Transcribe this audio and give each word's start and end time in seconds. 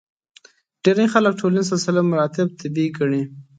ډېری 0.83 1.05
خلک 1.13 1.33
ټولنیز 1.41 1.65
سلسله 1.71 2.01
مراتب 2.11 2.47
طبیعي 2.61 2.89
ګڼي. 2.97 3.21